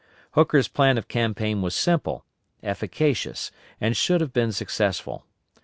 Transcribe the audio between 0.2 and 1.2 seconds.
Hooker's plan of